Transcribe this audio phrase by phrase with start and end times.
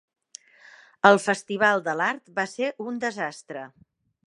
[1.09, 3.67] El festival de l'art va ser un desastre.